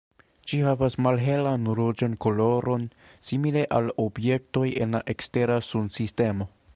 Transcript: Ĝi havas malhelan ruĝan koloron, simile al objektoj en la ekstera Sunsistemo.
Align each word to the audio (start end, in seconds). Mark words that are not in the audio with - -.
Ĝi 0.51 0.59
havas 0.67 0.95
malhelan 1.07 1.67
ruĝan 1.79 2.15
koloron, 2.25 2.87
simile 3.31 3.65
al 3.81 3.93
objektoj 4.07 4.67
en 4.87 4.97
la 4.99 5.03
ekstera 5.15 5.63
Sunsistemo. 5.69 6.49